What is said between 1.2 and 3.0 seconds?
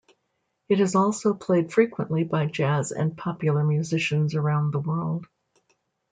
played frequently by jazz